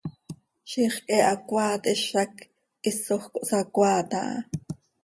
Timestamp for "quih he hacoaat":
0.97-1.83